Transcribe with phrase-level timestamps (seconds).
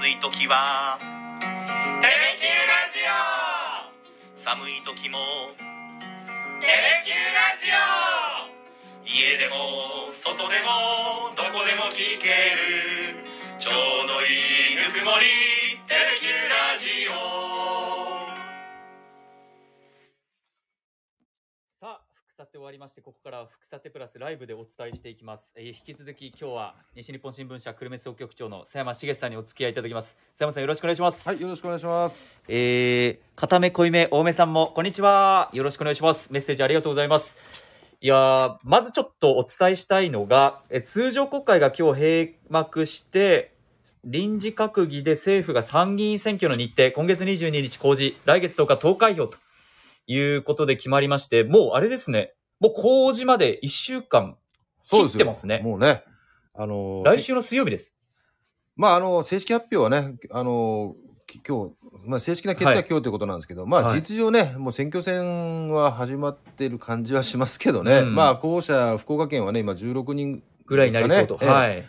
[0.00, 0.96] 暑い時は。
[2.00, 4.32] テレキューラジオ。
[4.34, 5.18] 寒い時も。
[6.58, 9.04] テレキューラジオ。
[9.04, 13.28] 家でも外でもどこでも聞ける。
[13.58, 17.04] ちょうどいいぬくもりテレキューラジ
[17.44, 17.49] オ
[22.50, 25.52] あ、福さて終わりまして、ここからは福さてプラスライブでお伝えしていきます。
[25.54, 30.16] えー引き続き今日は西日本新聞社久留米総局長の佐山茂さんにお付き合いいただきます。
[30.32, 31.28] 佐山さんよろしくお願いします。
[31.28, 32.40] はい、よろしくお願いします。
[32.48, 35.50] えー、片目濃いめ多めさんもこんにちは。
[35.52, 36.32] よろしくお願いします。
[36.32, 37.38] メッセージありがとうございます。
[38.00, 43.54] いやー、まずちょっとお伝えしたいのが、え通常国会が今日閉幕して、
[44.04, 49.38] 臨時閣議で政府が参議院選挙の日程、今月22日公示、来月10日投開票と
[50.06, 54.36] いうことで決まりまして、もうあれですね、もう公示まで1週間
[54.84, 55.12] そうですよ。
[55.12, 55.60] 切ってますね。
[55.64, 56.04] もうね、
[56.54, 57.94] あのー来週の水曜日です。
[58.76, 61.74] まあ、あの、正式発表はね、あのーき今日、
[62.04, 62.86] まあ、正式な決定ははい。
[62.88, 63.96] 今日ということなんですけど、まあ、はい。
[63.96, 68.14] 実情ね、もう選挙戦は始まってる感じはしますけどね、うん。
[68.14, 71.34] まあ、候補者、福岡県はね、今16人ぐらいになりそうと。
[71.36, 71.88] ですかねはい。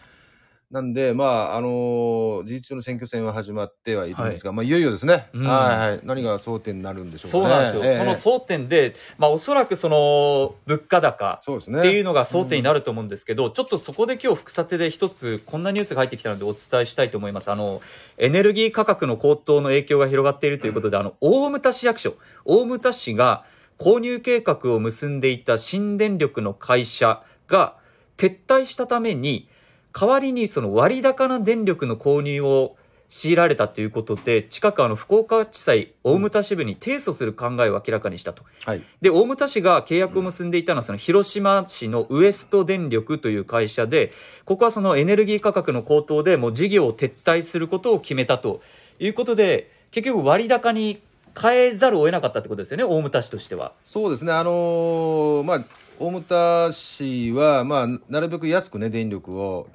[0.71, 7.55] なんで、まあ、あのー事実上の選挙戦は始まってはいるんですが、まあ、いよいよですね、うんはいはい、何が争点になるんでしょそううかね。
[7.55, 7.83] なんですよ。
[7.83, 11.79] ええその争点で、まあおそらくその物価高、そうですね。
[11.79, 17.51] っていうのが争点になると思うんですけど、ちょっとそこで今日、副査定で一つ、こんなニュースが入ってきたのでお伝えしたいと思います。
[17.51, 17.81] あの、
[18.17, 23.43] エネルギー価格の高騰の影響が広がっているということで、あの、大牟田市役所、大牟田市が
[23.77, 27.75] 購入計画を結んでいた新電力の会社が
[28.15, 29.49] 撤退したために、
[29.93, 32.75] 代わりにその割高な電力の購入を
[33.11, 38.43] 強いられたということで、近くあの福岡地裁大牟田支部に提訴する考えを明らかにしたと。
[38.65, 38.83] はい。
[39.01, 44.13] で、大牟田市が契約を結んでいたのは、その広島市のウエスト電力という会社で、
[44.45, 48.61] ここはそのエネルギー価格の高騰でもう事業を撤退することを決めたと
[48.97, 51.01] いうことで、結局割高に
[51.39, 53.73] 変えざるを得なかったってことですよね、大牟田市としては。
[53.83, 55.65] そうですね、あのーまあ、
[55.99, 59.67] 大牟田市は、まあ、なるべく安くね、電力を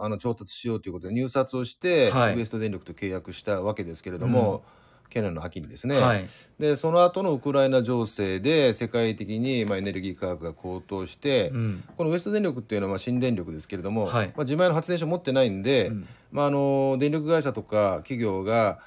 [0.00, 2.36] あの調達しようということで、入札をして、はい。
[2.36, 4.64] ウエスト電力と契約したわけですけれども、
[5.12, 6.26] 去年の秋にですね、はい。
[6.58, 11.84] でその後のウクライナ情勢で、世界的に、まあ、エネルギー価格が高騰して、うん。
[11.98, 14.28] このウエスト電力っていうのはまあ新電力ですけれども、はい。
[14.28, 16.08] まあ、自前の発電所持ってないんで、うん。
[16.30, 18.78] まあ、あの電力会社とか企業が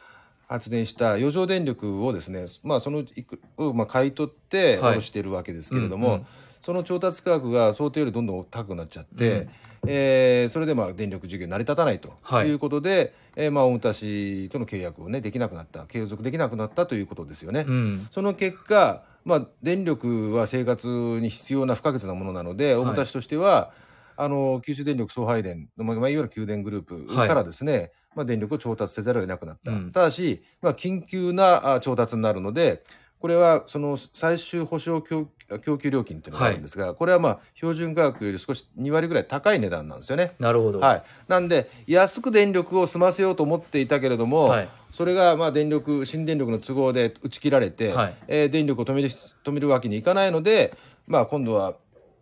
[0.48, 4.94] 発電した余剰電力をですね、まあ、そのいくをまあ買い取ってはい。
[4.94, 6.26] 卸しているわけですけれども、うんうん。
[6.64, 9.48] その調達価格が想定よりどんどん高くなっちゃって、
[9.88, 17.66] えーそれでまあ電力事業成り立たないとはいいうことで、えーまあ、大牟田市との契約を、ね、できなくなった継続できなくなったということですよね。
[17.68, 18.07] うん。
[18.12, 23.72] その結果、まあ、電力は生活に必要な不可欠なものなので、大牟田市としては、
[24.18, 29.72] あの九州電力送配電、まあ、いわゆる給電グループからですね、まあ、電力を調達せざるを得なくなった。
[29.72, 32.84] うんただし、まあ、緊急なあ調達になるので、
[33.25, 35.25] これはその最終保証供
[35.63, 40.34] 供給料金というのがあるんですが、これはまあ標準価格より少し2割ぐらい高い値段なんですよね。
[40.38, 40.80] なるほど。
[40.80, 50.78] はい、なんで安く電力を済ませようと思っていたけれども、はいそれがまあ電力新電力の都合で打ち切られて、はいえー電力を止める止めるわけにいかないので、
[51.08, 51.78] まあ、今度は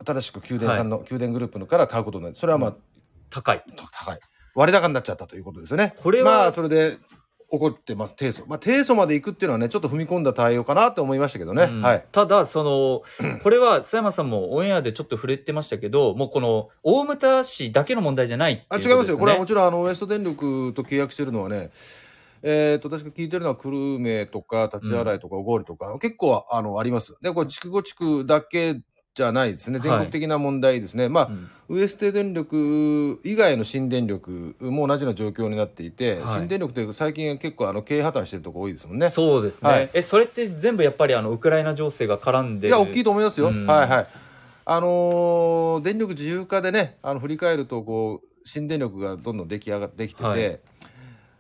[0.08, 2.76] 新しく給電さんの、給電グループのから買うことになるそれはまあ、
[3.30, 3.62] 高い。
[3.76, 4.20] 高い
[4.56, 5.96] 割高になっちゃったということですよね。
[5.98, 6.98] これはまあそれで
[7.54, 11.64] 怒ってます提訴、まあ、提訴まで行くっていうのはねちょっと踏み込んだ対応かなと思いましたけどね。
[11.64, 11.82] うん。
[11.82, 12.06] はい。
[12.12, 13.04] ただ、その、
[13.44, 21.70] これは、佐山さんもオンエアでちょっと触れてましたけど、もうこの、大牟田市だけの問題じゃないっていね、あ違いますよ、これはもちろんあのウエスト電力と契約してるのはね、
[22.42, 27.16] えー、と確か聞いてるのは久留米とか立ち洗いとか小郡とか、結構あのあります。
[27.22, 28.82] で、これ、筑後地区だけ
[29.16, 31.50] じゃないですね、全国的な問題ですね、まあ、うん。
[31.70, 36.40] ウエスト電力以外の新電力も同じような状況になっていて、はい。
[36.40, 39.12] 新電力って最近結構あの経営破綻してるとこ多いですもんね。
[39.12, 39.70] そうですね。
[39.70, 39.90] はい。
[39.94, 43.50] え、それって全部やっぱりあの、ウクライナ情勢が絡んでるいや、大きいと思いますよ。
[43.50, 43.68] うん。
[43.68, 44.08] はいはい。
[44.66, 50.60] あのー電力自由化でね、あの振り返ると、こう、新電力がどんどん出来上がってきてて、はい。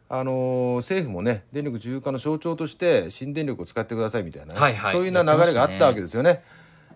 [0.09, 4.91] あのー政府もね、電力自由化の象徴として、新電力を使ってくださいみたいなね、はいはい。
[4.91, 6.43] そういうような流れがあったわけですよね。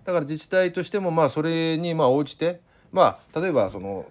[0.08, 2.62] だから自治体としても、まあ、それにまあ応じて、
[2.94, 4.06] まあ、例えば、その、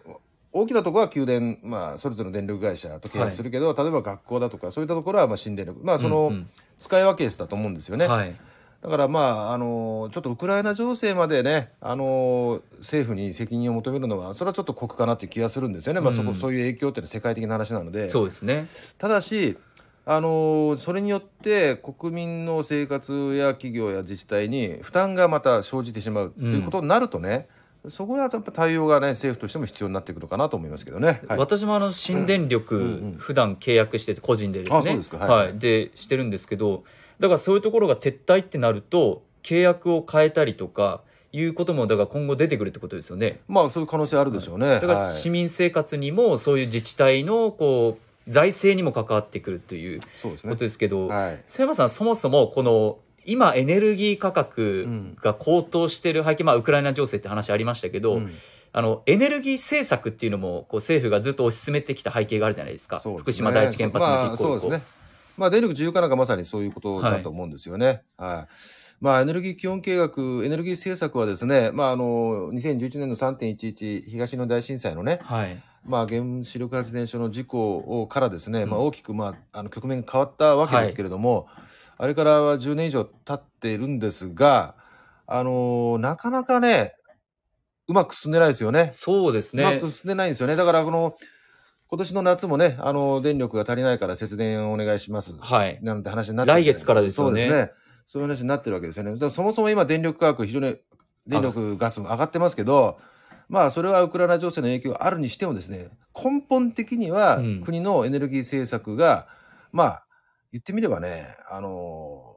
[0.52, 8.06] 大きなところは給電、まあ、それぞれの電力会社と契約するけど、例えば学校だとか、そういったところはまあ新電力、まあ、その、うんうん使い分けしたと思うんですよね。
[8.06, 8.34] はい。
[8.82, 18.68] だからまあ、あのちょっとウクライナ情勢までね、あの政府に責任を求めるのは、それはちょっと酷かなっていう気がするんですよね、まあ、そこうんそういう影響っていうのは世界的な話なので、そうですね。
[18.98, 19.56] ただし、
[20.08, 27.48] あのそれによって国民の生活や企業や自治体に負担がまた生じてしまうということになるとね、
[27.88, 31.22] そこはやっぱ対応がね政府としても必要になってくるかなと思いますけどね。
[31.26, 34.78] はい、私もあの新電力、うんうん普段契約してて個人でですね。
[34.78, 35.18] あそうですか。
[35.18, 35.46] はい。
[35.48, 35.58] はい。
[35.58, 36.84] でしてるんですけど
[37.18, 41.00] だからそういうところが撤退ってなると契約を変えたりとか
[41.32, 43.40] いうこともだから今後出てくるってことですよね。
[43.48, 44.74] まあそういう可能性あるでしょうね。
[44.74, 45.14] だからはい。
[45.14, 50.64] 市民生活にもそういう自治体のこう財政にも関わってくるというそうですねこと。
[50.64, 51.42] ですけど、はい。
[51.46, 58.32] 瀬山さんそもそもこの今エネルギー価格が高騰してる背景、まあウクライナ情勢って話ありましたけど、うん
[58.72, 64.82] あのエネルギー政策っていうのもこう政府がずっと推し進めてきた背景があるじゃないですかすね福島第一原発の実行まあ、そうですね。
[65.38, 68.02] まあ、電力自由化なんかまさにそういうことだと思うんですよね。
[68.18, 68.52] はい。
[69.00, 70.08] まあ、エネルギー基本計画、
[70.44, 81.48] エネルギー政策はですね、まあ、あの、2011年の3.11東日本大震災のね、はいまあ、原子力発電所の事故をからですね、うんまあ、大きく、まあ、あの局面が変わったわけですけれども、
[81.98, 84.74] あれからは10年以上経っているんですが、
[85.26, 86.94] あのなかなかね、
[87.88, 88.90] うまく進んでないですよね。
[88.92, 90.56] そうですうまねく進んでないんですよね。
[90.56, 91.16] だから、この、
[91.88, 95.34] 今年の夏もね、あの、電力が足りないから節電をお願いします。
[95.38, 97.72] はいなんて話になってる来月からですよねそうですね。
[98.04, 99.30] そういう話になってるわけですよね。
[99.30, 100.76] そもそも今電力価格非常に、
[101.26, 102.98] 電力、ガスも上がってますけど、
[103.48, 107.62] まあそれはウクライナ情勢の影響があるにしてもですね、根本的にはうん。
[107.62, 109.28] 国のエネルギー政策が、
[109.72, 110.06] まあ
[110.52, 112.36] 言ってみればね、あの、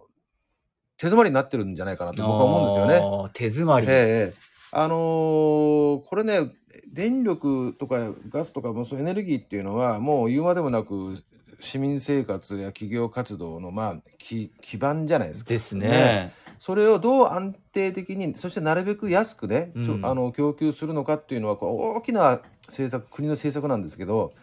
[0.97, 2.85] 手詰まりになってるんじゃないかなと僕は思うんですよ
[3.25, 3.29] ね。
[3.33, 6.51] 手詰まり、ええあのーこれね、
[6.91, 11.23] 電力とかガスとかもそうエネルギーっていうのは、もう言うまでもなく、
[11.59, 15.50] 市民生活や企業活動の、まあ、基基盤じゃないですか。
[15.50, 15.88] ですね。
[15.88, 24.33] ねそれをどう安定的に、そしてなるべく安くね、うんあの供給するのかっていうのは、こう大きな政策、国の政策なんですけど、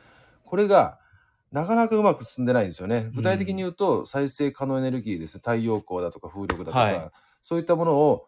[0.45, 0.99] これが
[1.53, 3.11] なかなかうまく進んでないんですよね。
[3.15, 5.39] 具体的に言うと、再生可能エネルギーです。
[5.39, 7.11] 太陽光だとか風力だとか、はい
[7.43, 8.27] そういったものを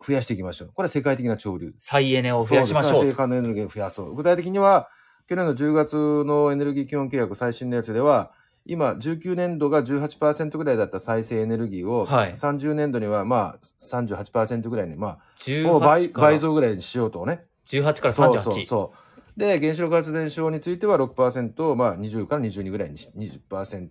[0.00, 0.70] 増やしていきましょう。
[0.72, 1.74] これは世界的な潮流。
[1.76, 4.14] 再エネを増やしましょそう再生可能エネルギーを増やそう。
[4.14, 4.88] 具体的には、
[5.28, 8.32] 去年の10月のエネルギー基本契約最新のやつでは、
[8.68, 17.44] 今、19年度が18%ぐらいだった再生エネルギーを、はい30年度にはまあ38%ぐらいに、まあ、18もう倍倍増ぐらいにしようとね。
[17.66, 18.92] 18から38そうそうそ
[19.36, 19.40] う。
[19.40, 23.90] で、原子力発電所については6%を、まあ、20から22ぐらいにし、20%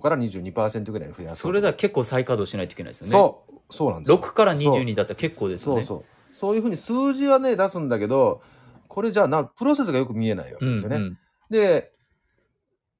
[0.00, 1.36] から22%ぐらいに増やそう。
[1.36, 4.18] それでは結構再稼働しないといけないですよねそう、そうなんですよ。
[4.18, 6.34] 6から22だったら結構ですよねそうそう。
[6.34, 8.42] そういうふうに数字はね、出すんだけど、
[8.88, 10.96] これじゃあな、プロセスがよく見えないわけですよね。
[10.96, 11.18] うんうん
[11.50, 11.92] で、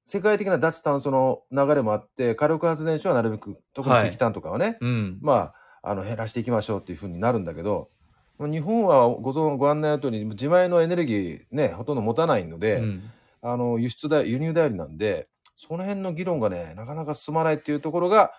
[0.07, 5.19] 世界的な脱炭素の流れもあって、火力発電所はなるべく、特にはい石炭とかはね、うん。
[5.23, 5.53] ま
[5.83, 7.91] あ、あの、減らしていきましょうっていうふうになるんだけど、
[8.39, 13.03] 日本はご存ご案内の通り、自前のエネルギーね、ほとんど持たないので、うん。
[13.43, 18.33] あの、輸出代、輸入代理なんで、その辺の議論がね、なかなか進まないっていうところが、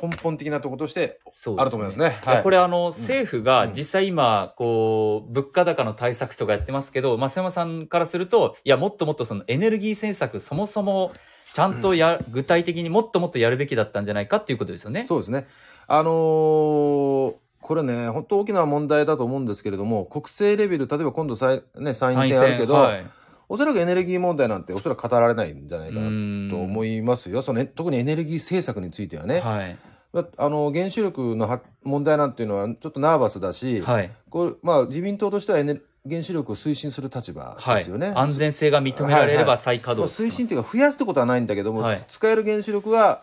[0.00, 1.20] 根本的なところとして
[1.56, 2.16] あると思いますね。
[2.26, 11.12] いやこれあの政府がうん実際今こう物価高の対策とかやってますけど増山さんからするといやもっともっとそのエネルギー政策そもそも
[11.52, 15.04] ちゃんとや具体的にもっともっとやるべきだったんじゃないかっていうことですよね。
[15.04, 15.46] そうですね。
[15.86, 23.10] あのーこれね、本当大きな問題だと思うんですけれども、国政レベル、例えば今度さい、ね、参院選あるけど、はい
[23.48, 27.42] おそらくエネルギー問題なんておそらく語られないんじゃないかなと思いいますよ。
[27.42, 29.40] そのね特にエネルギー政策についてはね。
[29.40, 29.78] はい
[30.12, 38.12] だあの原子力のは問題なんていうのはちょっとナーバスだし、はいこれまあ、自民党としてはエネ原子力を推進する立場はいですよね。
[38.14, 43.22] 安全性が認められればはいはいまあ再稼働推進というか増やすってことはないんだけども、はい使える原子力は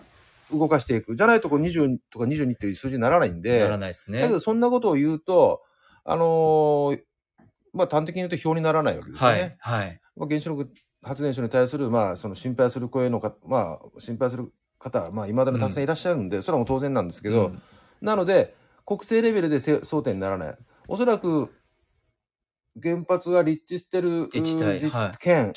[0.51, 1.15] 動かしていく。
[1.15, 3.59] じゃないとこう20とか22っていう数字にならないんで。
[3.59, 4.33] ならないですねだけ。
[4.33, 5.63] どそんなことを言うと、
[6.03, 6.99] あのー
[7.75, 9.57] まあ端的に言うと票にならないわけですよはね。
[9.57, 10.01] いはい。
[10.15, 10.71] まあ、原子力
[11.03, 17.61] 発電所に対する、まあ、その心配する声のか、まあ、心配する方は、まあ、未だにたくさんいらっしゃるんで、それはもう当然なんですけど、うん。
[18.01, 18.55] なので、
[18.85, 20.57] 国政レベルでせ争点にならない。
[20.87, 21.53] おそらく、
[22.81, 25.11] 原発が立地してる自治体自治はい。
[25.19, 25.53] 県。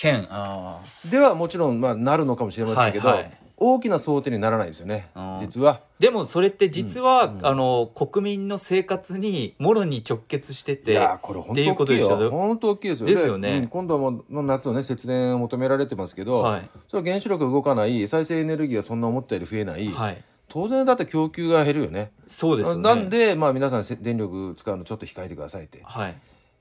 [1.11, 5.11] ではもちろん、まあ、なるのかもしれあませんけど、はいはい大きな争点にならないですよね。
[5.41, 5.81] 実は。
[5.99, 7.47] でもそれって実は、うんうん。
[7.47, 12.31] あの国民の生活にもろに直結していてやーこれ本当大きいよ。
[12.31, 13.07] 本当大きいですよ。
[13.07, 13.59] ですよね。
[13.59, 16.71] うん今度はもうの夏をね、節電を求められてますけど、はい。
[16.89, 20.25] それは原子力が動かない、再生エネルギーがそんな思ったより増えない、はい。
[20.49, 22.13] 当然だって供給が減るよね。
[22.27, 22.83] そうですよね。
[22.83, 25.81] なんで、まあ皆さんせ電力使うのちょっと控えてくださいって。
[25.83, 26.17] はい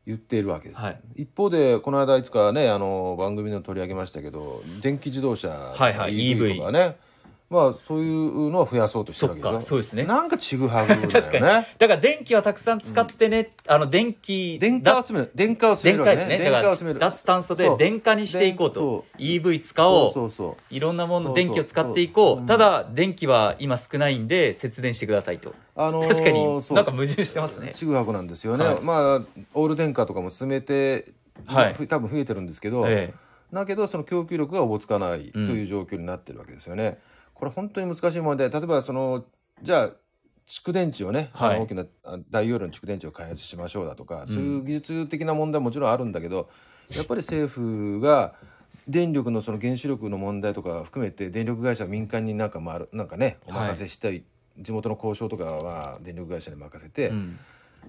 [0.08, 0.82] 言っているわけです。
[0.82, 6.96] はい一方で、この間いつかね、あの、番組でも取り上げましたけど、電気自動車、はいはい EV とかね、
[7.50, 9.60] まあそういうのは増やそうとしてるわけでしょ。
[9.60, 10.04] かそうですね。
[10.04, 11.08] なんかちぐはぐだよね。
[11.14, 11.42] 確かに。
[11.44, 15.32] だから電気はたくさん使ってね、あの電気電化を進める。
[15.34, 16.12] 電化を進め電るね。
[16.12, 17.00] 化ですね電化を進める。
[17.00, 18.74] ら脱炭素で電化にしていこうと。
[18.74, 20.12] そ EV 使おう。
[20.12, 22.38] そうそういろんなもの電気を使っていこう。
[22.40, 25.54] そうただ電気は今少ないんで節電してくださいと。
[25.78, 27.72] あのー 確かになんか矛盾してますね。
[27.74, 28.82] ちぐはぐなんですよね、はい。
[28.82, 29.22] まあ
[29.54, 31.06] オール電化とかも進めて、
[31.46, 31.76] はい。
[31.88, 33.14] 多分増えてるんですけど、え
[33.54, 36.98] だけどその供給力がおぼつかないという状況になってるわけですよね。
[37.38, 38.50] これ本当に難しい問題。
[38.50, 39.26] で例えばその
[39.62, 39.92] じゃあ
[40.48, 41.60] 蓄電池をね、はい。
[41.60, 46.50] 大きなあ大容量の蓄電池を開発しましょうだとか、そういう技術的な問題はもちろんあるんだけど
[46.96, 48.34] やっぱり政府が
[48.88, 54.24] 電力のその原子力の問題とか含めて電力会社民間になんか回るなんかねお任せしたい、
[54.58, 57.40] 地元の交渉とかは電力会社に任せて、えうん。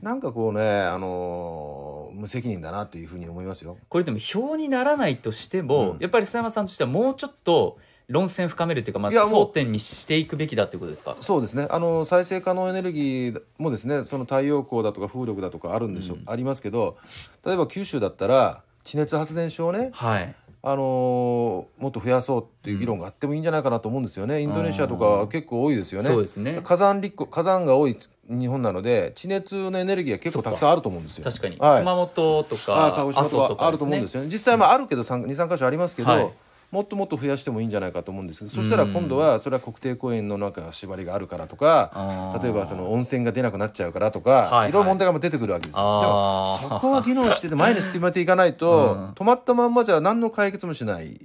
[0.02, 3.76] なんかこうね、あのー無責任だなというふうに思いますよ。
[3.88, 5.98] これでも票にならないとしても、うん。
[6.00, 7.78] やっぱり須山さんとしてはもうちょっと
[8.08, 11.16] 論戦深めるっていうか、まあ、争点にしていくべきだっていうことですか？
[11.20, 11.66] そうですね。
[11.70, 16.22] あの再生可能エネルギーもですねその太陽光だとか風力だとかあるんでしょ、うん。
[16.26, 16.96] ありますけど
[17.44, 20.34] 例えば九州だったら地熱発電所をね、はい。
[20.60, 26.08] あのーもっと増やそうっていう議論があってもいいんじゃないかなと思うんですよね、インドネシアとかは結構多いですよね。
[26.08, 26.60] そうですね。
[26.64, 27.96] 火山立火火山が多い
[28.28, 31.24] 日本なので地熱のエネルギーは結構たくさんあると思うんですよ。
[31.24, 31.78] 確かに、はい。
[31.80, 34.28] 熊本とか鹿児島とかあると思うんですよね。
[34.32, 36.32] 実際まああるけど23箇所ありますけど、はい
[36.70, 44.68] もっともっと増やしてもいいんじゃないかと思うんですけどそしたら今度はそれは国定公園のなんか縛りがあるからとか例えばその温泉が出なくなっちゃうからとか、はいはい。
[44.70, 46.00] いろいろ問題が出てくるわけですよ。
[46.00, 49.10] でもそこは議論してて前に進めていかないと、うん。
[49.12, 51.20] 止まったまんまじゃ何の解決もしない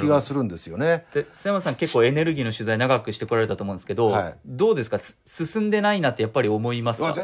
[0.00, 1.06] 気がするんですよね。
[1.12, 4.34] で須山さん結構エネルギーの取材長くしてこられたと思うんですけど、はい。
[4.46, 4.98] どうですか？
[4.98, 7.14] す進んでないなってやっぱり思いますか？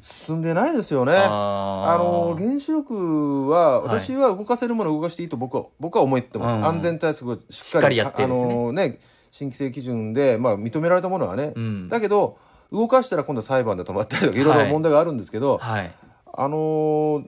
[0.00, 1.12] 進んでないですよね。
[1.14, 4.00] ああのー原子力ははい。
[4.00, 6.64] 私は動かせるものを動かしていいと僕は僕は思ってます、うん。
[6.64, 8.54] 安全対策をしっかりやってあですね。
[8.54, 11.88] のね新規制基準で、まあ、認められたものはね、うん。
[11.88, 12.36] だけど
[12.72, 14.44] 動かしたら今度は裁判で止まったりとかい。
[14.44, 15.94] ろいろ問題があるんですけど、はい。
[16.34, 17.24] あの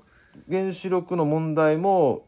[0.51, 2.27] 原子力の問題も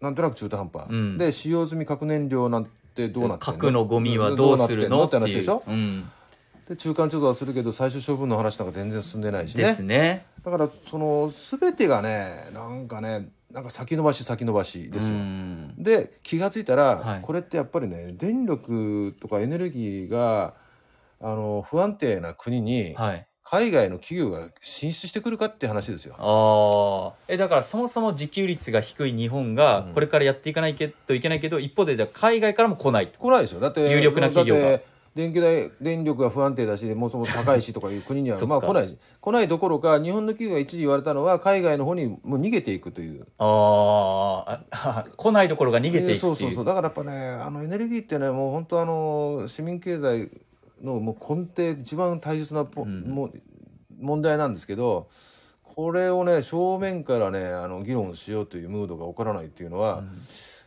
[0.00, 1.18] なんとなく中途半端、うん。
[1.18, 5.26] で使用済み核燃料なんてどうなってん核のゴミはどうするのっていうどうなってんの？
[5.26, 5.62] って話でしょ？
[5.66, 6.10] うん、
[6.68, 9.64] で中間調査はするけど最終処分の話なんか全然進んでないしね。
[9.64, 10.26] ですね。
[10.44, 15.14] だからその全てがねなんかねなんか先延ばし先延ばしですよ。
[15.14, 15.74] うん。
[15.78, 17.20] で気が付いたら、はい。
[17.22, 20.54] これってやっぱりね電力とかエネルギーが
[21.20, 26.16] あの不安定な国にはい海外の企業が進出してくるかって話ですよ。
[26.18, 29.94] ああえだからそもそも自給率が低い日本がうん。
[29.94, 33.18] これからやっていかないといけないけど、一方でじゃあ海外からも来ないと。
[33.18, 33.60] 来ないですよ。
[33.60, 34.80] だって有力な企業が。
[35.14, 38.98] 電気代電力が不安定だしもうそもそも高いしとかいう国には まあ来ないし。
[39.18, 43.26] 来ないどころか日本の企業が一時言われたのは海外の方にもう逃げていくという。
[43.38, 44.58] あー。
[44.70, 46.64] あ 来ないところが逃げていくっていう,、そうそうそう。
[46.66, 50.30] だからやっぱねあのエネルギーってねもう本当あの市民経済
[50.82, 53.02] のもう根底一番大切なポ、うん。
[53.02, 53.32] もう
[54.00, 55.08] 問題なんですけど
[55.62, 60.02] これをね正面からねあの議論しようというムードが起こらないっていうのは、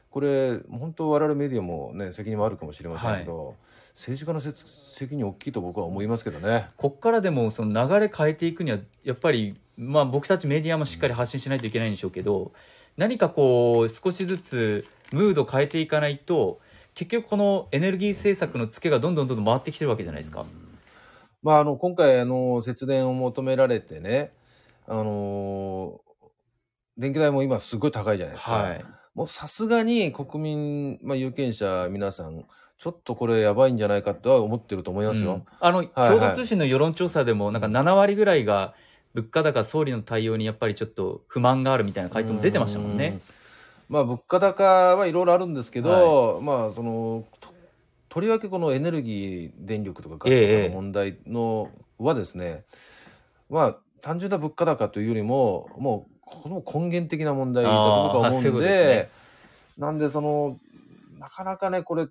[0.10, 3.56] これ本当我々メディアもね責任もあるかもしれませんけど、
[3.94, 6.68] 政治家の責任大きいと僕は思いますけどね。
[6.77, 12.51] こっからでもその流れ変えていくにはやっぱり、まあ、僕たちメディアもしっかり発信しないといけないんでしょうけど
[12.98, 16.60] 何かこう少しずつムード変えていかないと
[16.93, 20.45] 結局このエネルギー政策のツケがどんどんどんどん回ってきてるわけじゃないですか。
[21.41, 24.31] まあ、あの今回あの節電を求められてね
[24.88, 26.01] あの
[26.98, 28.51] 電気代も今すごい高いじゃないですか。
[28.51, 32.45] はい、もうさすがに国民、まあ、有権者皆さん、
[32.77, 35.33] ちょっとこれやばいんじゃないかとは思ってると思いますよ。
[35.33, 38.74] うんあの、はい共同通信の世論調査でもなんか7割ぐらいが
[39.13, 43.07] 物価高総理の対応にやっぱりちょっと不満があるみたいな回答も出てましたもんね。
[43.07, 43.21] うん。
[43.91, 44.63] まあ物価高
[44.95, 47.53] はいろいろあるんですけど、まあそのと
[48.07, 51.69] とりわけこのエネルギー電力とかガスとかの問題の
[52.00, 52.63] はですね、
[53.50, 59.10] まあ単純な物価高というよりももうこの根源的な問題だと僕は思うんでね。
[59.77, 60.57] なんでその
[61.19, 62.07] なかなかねこれ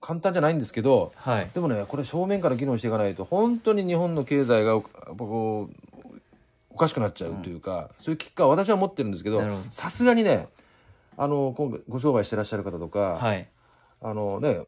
[0.00, 1.50] 簡単じゃないんですけどはい。
[1.54, 5.83] でもねこれ正面から議論していかないと本当に日本の経済がこう
[6.74, 9.40] おかしくなっちゃうというか、そういう危機感は私は持ってるんですけど
[9.70, 10.48] さすがにね
[11.16, 13.48] あの今回ご商売してらっしゃる方とか、はい。
[14.02, 14.66] あのね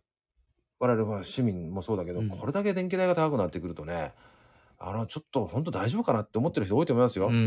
[0.79, 4.13] 我々は市民もそうだけど、うんこれだけ電気代が高くなってくるとね
[4.79, 7.27] あのちょっと本当大丈夫かなって思ってる人多いと思いますよ。
[7.27, 7.43] うんうんう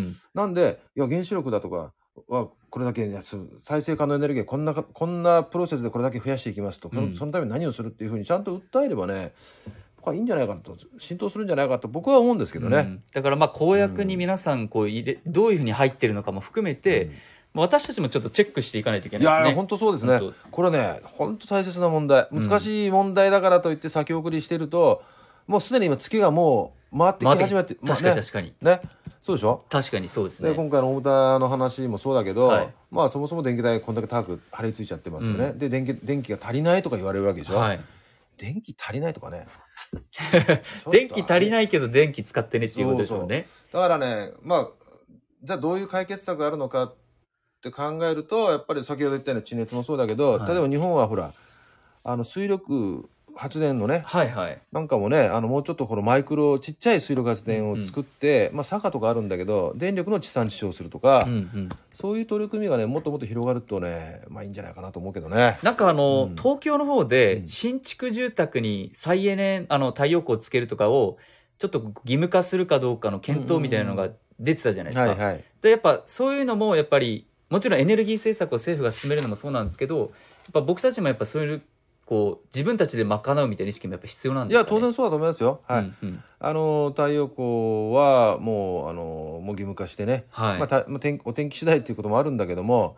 [0.00, 0.16] ん。
[0.34, 1.92] なんでいや原子力だとか
[2.28, 9.32] はこれだけ安再生可能エネルギーこんなかこんなプロセスでこれだけ増やしていきますと、そのうんそのために何をするっていうふうにちゃんと訴えればね
[10.00, 12.78] 僕はいいんじゃないかなと浸透するんじゃないかと僕は思うんですけどね。
[12.78, 13.02] うん。
[13.12, 17.10] だからまあ公約に皆さんこう入れどういうふうに入ってるのかも含めて、
[17.52, 19.48] まあ私たちもちょっとチェックしていかないといけいないですね。
[19.48, 20.18] やー本当そうですね。
[20.18, 22.26] 本これね本当大切な問題。
[22.32, 22.48] うん。
[22.48, 25.02] 難しい問題だからといって先送りしてると、
[25.46, 28.54] もうすでに今月がもう回ってき始めて確かに確かに。
[28.60, 28.82] まあね。
[28.82, 28.90] ね
[29.20, 29.64] そうでしょ？
[29.68, 30.54] 確かにそうですでね。
[30.54, 32.68] 今回の大田の話もそうだけど、はい。
[32.90, 37.80] まあそもそも電気代こんだけ高く張り付いちゃってますよね、うで電気電気が足りないとか言われるわけでしょ、はい。
[38.40, 39.46] 電気足りないとかね。
[40.90, 43.46] 電気足りいないけど電気使ってねっていうことですもんね。
[43.70, 44.70] だからねまあ
[45.42, 46.96] じゃあどういう解決策があるのかっ
[47.62, 50.48] て考えるとやっぱり先ほど言ったような地熱もそうだけど、はい。
[50.48, 51.34] 例えば日本はほら
[52.02, 54.60] あの水力発電のねはいはい。
[54.70, 61.68] なんかもねあのもうちょっとこのマイクロちっちゃい水力発電を作って、まあ坂とかあるんだけど電力の地産地消するとか、うんうん。
[61.94, 65.58] そういう取り組みがねもっともっと広がるとねまあいいんじゃないかなと思うけどね。
[65.62, 71.16] なんかあの、うん東京の方でうん新築住宅に再エネ、あの太陽光をつけるとかを
[71.58, 75.36] ちょっと義務化するかどうかの検討みたいなのが出てたじゃないですか。
[75.62, 80.08] でやっぱそういうのもやっぱりもちろんエネルギー政策を政府が進めるのもそうなんですけどやっ
[80.52, 81.62] ぱ僕たちもやっぱそういう
[82.10, 85.60] こう自分たちで賄うみたいな意識もやっぱ必要なんですか、ね、いや当然そうだと思いますよ。
[85.68, 85.82] はい。
[85.82, 86.24] うんうん。
[86.40, 92.96] あの太陽光はもうあのもう義務化してね、はい、まあたまあ天お天気次第っていうこともあるんだけども。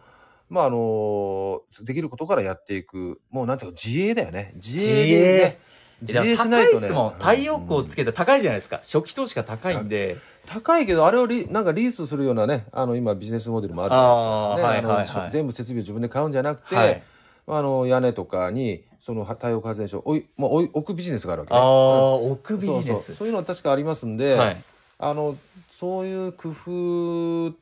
[0.48, 3.20] まああのできることからやっていく。
[3.30, 4.52] もうなんていうか自衛だよね。
[4.56, 5.58] 自衛でね。
[6.02, 6.36] 自衛。
[6.36, 6.78] しないとね。
[6.78, 7.10] いですもん。
[7.18, 10.16] 太陽光をつけて高いじゃないですか、初期投資が高いんで、
[10.46, 14.22] 高いけどあれをリなんかリースするようなねあの今ビジネスモデルもあるじゃないです
[14.62, 15.30] か、ねはいはいはい。
[15.30, 17.02] 全部設備を自分で買うんじゃなくて、はい。
[17.46, 22.30] あの屋根とかにその太陽光発電所を置い、まあ、置い置くビジネスがあるわけああね。
[22.30, 23.14] 置くビジネス。
[23.16, 24.62] そういうのは確かありますんで、はい。
[24.98, 25.36] あの
[25.70, 27.54] そういう工夫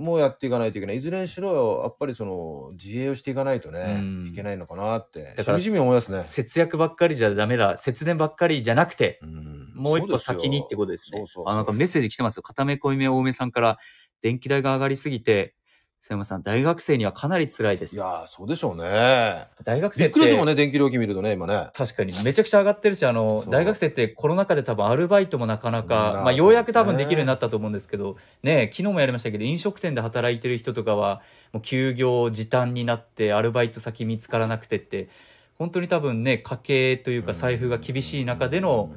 [0.00, 0.96] もやっていかないといけない。
[0.96, 4.28] いずれにしろやっぱりその自衛をしていかないとね、うん。
[4.28, 5.42] いけないのかなって。
[5.42, 6.24] しみじみ思いますね。
[6.24, 7.76] 節約ばっかりじゃダメだ。
[7.76, 9.72] 節電ばっかりじゃなくてうん。
[9.74, 11.18] もう一歩先にってことですね。
[11.18, 12.42] そうそうそうあなんかメッセージ来てますよ。
[12.42, 13.78] 片目濃いめ多めさんから
[14.22, 15.54] 電気代が上がりすぎて
[16.02, 17.94] 瀬山さん大学生にはかなり辛いです。
[17.94, 19.46] いやーそうでしょうね。
[19.64, 21.68] 大学生びっくりするもんね電気料金見るとね今ね。
[21.74, 22.14] 確かに。
[22.24, 31.20] めちゃくちゃ上がってるしあの大学生ってコロナ禍で多分アルバイトもなかなか、まあ、ようやく多分できるようになったと思うんですけどね昨日もやりましたけど飲食店で働いてる人とかは
[31.52, 35.10] もう休業時短になってアルバイト先見つからなくてって
[35.58, 38.90] 本当に多分ね家計というか財布が厳しい中での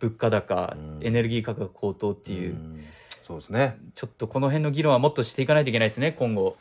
[0.00, 0.98] 物価高、うん。
[1.02, 2.84] エネルギー価格高騰っていう、ん
[3.20, 3.76] そうですね。
[3.94, 6.56] ちょっとこの辺の議論はもっとしていかないといけないですね今後。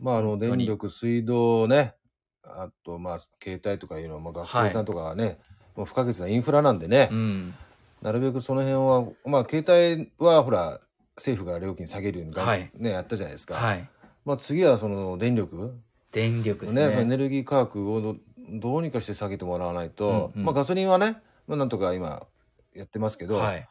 [0.00, 1.94] まあ、あの電力、水道ね、
[2.42, 5.38] あと、まあ、携帯とかいうのは、まあ、学生さんとかはね、
[5.76, 7.54] もう不可欠なインフラなんでね、うん。
[8.02, 10.80] なるべくその辺は、まあ、携帯はほら、
[11.16, 12.70] 政府が料金下げるようにが、はい。
[12.74, 13.56] ね、やったじゃないですか。
[13.56, 13.88] はい。
[14.24, 15.78] まあ、次はその電力、
[16.12, 16.88] 電力ですね。
[16.88, 18.16] ねエネルギー価格をど
[18.52, 20.44] どうにかして下げてもらわないと、うんうん。
[20.46, 22.26] まあ、ガソリンはね、まあ、なんとか今
[22.74, 23.68] やってますけど、はい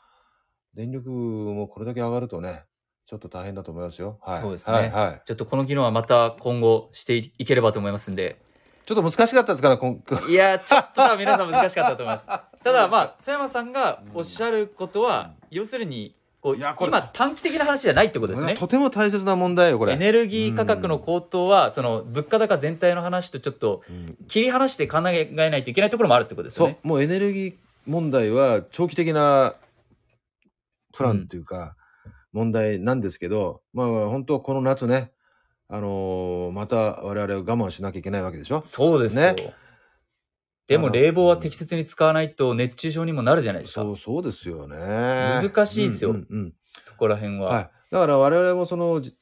[0.79, 2.63] 電力もこれだけ上がるとね、
[3.05, 4.17] ちょっと大変だと思いますよ。
[4.21, 5.21] はい、そうですねはい、はい。
[5.25, 8.39] ちょっとこの議論はまた今後していければと思いますんで。
[8.85, 12.27] ちょっと難しかったですから、今 いや、ちょっと皆さん難しかったと思います。
[12.63, 18.55] ただまあ、佐山さんがおっしゃることは、要するに、こう、いやこれ今短期的な話じゃないってことですね。
[18.55, 19.93] とても大切な問題よ、これ。
[19.93, 26.79] エネルギー価格の高騰は、その物価高全体の話とちょっとうん切り離して考えないといけないところもあるってことですよね。
[26.81, 27.53] そう、もうエネルギー
[27.85, 29.55] 問題は長期的な
[30.93, 31.75] プランというか、
[32.31, 35.11] 問題なんですけど、まあ本当はこの夏ね、
[35.67, 38.61] あのーまた我々は我慢しなきゃいけないわけでしょ？
[38.65, 39.21] そうですよ。
[39.21, 39.35] ね
[40.67, 43.81] でも冷房は適切に使わないと熱中症にもなるじゃないですか。
[43.81, 44.77] そう、そうですよね。
[44.77, 46.53] 難しいですようんうんうん
[46.85, 47.47] そこら辺は。
[47.47, 47.69] はい。
[47.89, 49.15] だから我々もそのじ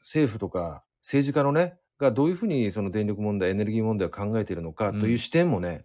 [0.00, 5.84] 政府とか政治家のね、がどういうふうにその電力問題、エネルギー問題を考えているのかという視点もね、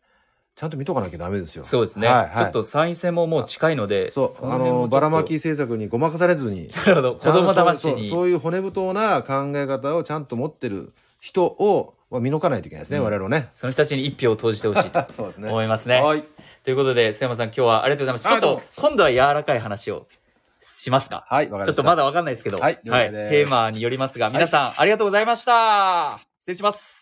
[0.56, 1.64] ちゃんと見とかなきゃダメですよ。
[1.64, 8.10] そうですね、はいはいちょっと参院選ももう近いので、そう、あのばらまき政策にごまかされずに、なるほど、子供騙しに。
[8.10, 13.50] そういう骨太な考え方をちゃんと持ってる人をまあ見抜かないといけないですね、うん我々はね。
[13.56, 16.02] その人たちに一票を投じてほしいと そうですね思いますね。
[16.02, 16.24] はい。
[16.64, 18.42] ということで、須山さん、今日はありがとうございます。
[18.42, 20.08] ちょっと、今度は柔らかい話を
[20.62, 21.26] しますか？
[21.28, 21.68] はい、わかりました。
[21.68, 26.20] ちょっとまだわかんないですけど、はい了解ですテーマによりますが、皆さん、ありがとうございました。
[26.42, 27.01] 失礼します。